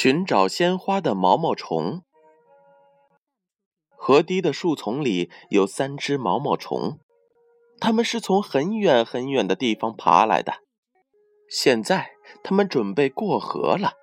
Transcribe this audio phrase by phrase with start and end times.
[0.00, 2.04] 寻找鲜花的毛毛虫。
[3.96, 7.00] 河堤的树丛里有三只毛毛虫，
[7.80, 10.62] 它们是从很远很远的地方爬来的。
[11.50, 12.12] 现在，
[12.44, 13.94] 它们准备过河了，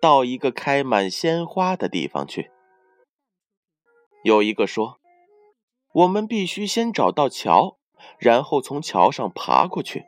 [0.00, 2.52] 到一个开满鲜花的地方去。
[4.22, 5.00] 有一个说
[5.94, 7.76] ：“我们必须先找到桥，
[8.20, 10.04] 然后从桥上爬过去。”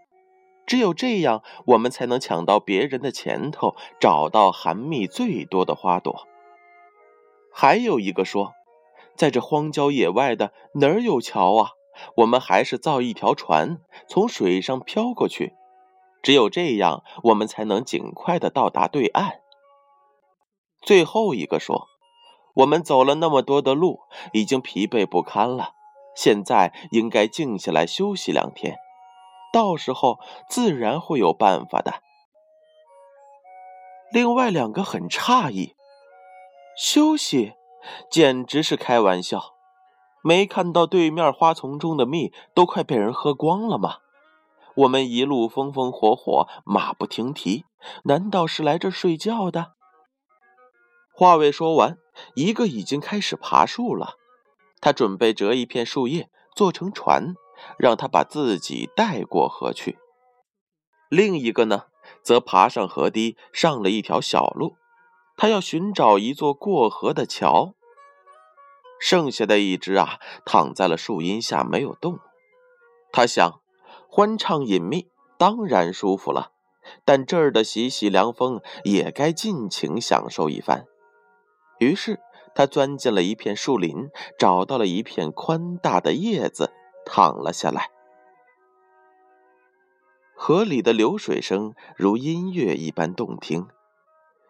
[0.67, 6.27] 只有这样，我们才能抢到别人的前头，找到含蜜最多的花朵。
[7.53, 8.53] 还有一个说，
[9.17, 11.71] 在这荒郊野外的哪儿有桥啊？
[12.17, 15.55] 我们还是造一条船，从水上漂过去。
[16.23, 19.41] 只有这样，我们才能尽快的到达对岸。
[20.83, 21.87] 最后一个说，
[22.57, 24.01] 我们走了那么多的路，
[24.33, 25.71] 已经疲惫不堪了，
[26.15, 28.77] 现在应该静下来休息两天。
[29.57, 32.03] 到时候自然会有办法的。
[34.13, 35.75] 另外两个很诧异，
[36.77, 37.55] 休息，
[38.11, 39.55] 简直是开玩笑！
[40.23, 44.01] 没看到对面花丛中的蜜都快被人喝光了吗？
[44.75, 47.65] 我们一路风风火火，马不停蹄，
[48.05, 49.73] 难道是来这睡觉的？
[51.15, 51.97] 话未说完，
[52.35, 54.17] 一个已经开始爬树了，
[54.83, 57.35] 他准备折一片树叶做成船。
[57.79, 59.99] 让他把自己带过河去。
[61.09, 61.85] 另一个呢，
[62.23, 64.77] 则爬上河堤，上了一条小路。
[65.37, 67.75] 他要寻找一座过河的桥。
[68.99, 72.19] 剩下的一只啊，躺在了树荫下，没有动。
[73.13, 73.61] 他想，
[74.09, 76.53] 欢畅隐秘当然舒服了，
[77.05, 80.87] 但这儿的习习凉风也该尽情享受一番。
[81.79, 82.19] 于是，
[82.55, 86.73] 他钻进了一片树林，找到了一片宽大的叶子。
[87.07, 87.91] 躺了下来，
[90.35, 93.69] 河里的流水声如音乐一般动听，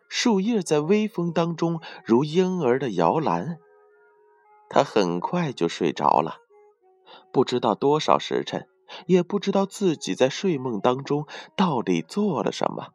[0.08, 3.58] 树叶在微风当中如婴儿的摇篮。
[4.68, 6.38] 他很快就睡着了，
[7.30, 8.66] 不知道多少时辰，
[9.06, 12.88] 也不知道自己在睡梦当中到底做了什么。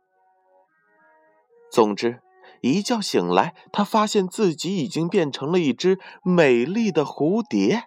[1.70, 2.22] 总之，
[2.60, 7.86] 一觉醒来，他发现自己已经变成了一只美丽的蝴蝶。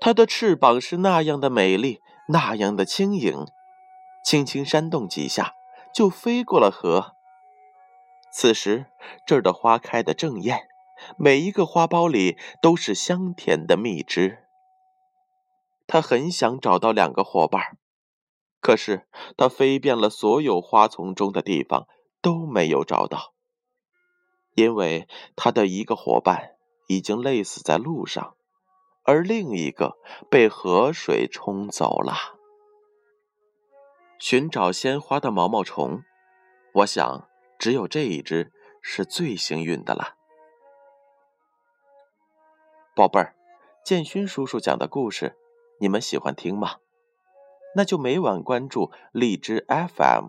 [0.00, 3.46] 它的翅膀是那样的美丽，那样的轻盈，
[4.24, 5.54] 轻轻扇动几下，
[5.94, 7.14] 就飞过了河。
[8.32, 8.86] 此时
[9.26, 10.68] 这儿的花开得正艳，
[11.18, 14.46] 每一个花苞里都是香甜的蜜汁。
[15.86, 17.76] 他很想找到两个伙伴，
[18.60, 19.06] 可是
[19.36, 21.86] 他飞遍了所有花丛中的地方
[22.22, 23.34] 都没有找到，
[24.54, 25.06] 因为
[25.36, 26.52] 他的一个伙伴
[26.86, 28.36] 已经累死在路上。
[29.10, 29.98] 而另一个
[30.30, 32.14] 被河水冲走了。
[34.20, 36.04] 寻找鲜花的毛毛虫，
[36.74, 37.28] 我想
[37.58, 40.14] 只有这一只是最幸运的了。
[42.94, 43.34] 宝贝儿，
[43.84, 45.36] 建勋叔叔讲的故事，
[45.80, 46.76] 你们喜欢听吗？
[47.74, 50.26] 那就每晚关注荔枝 FM，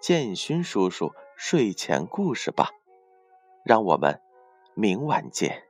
[0.00, 2.70] 建勋叔叔睡前故事吧。
[3.64, 4.20] 让我们
[4.74, 5.63] 明晚见。